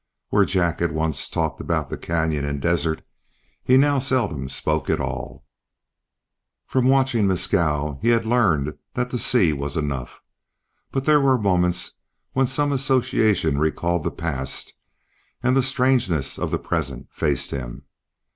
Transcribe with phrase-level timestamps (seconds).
[0.29, 3.03] Where Jack had once talked about the canyon and desert,
[3.63, 5.45] he now seldom spoke at all.
[6.65, 10.19] From watching Mescal he had learned that to see was enough.
[10.91, 11.99] But there were moments
[12.33, 14.73] when some association recalled the past
[15.43, 17.83] and the strangeness of the present faced him.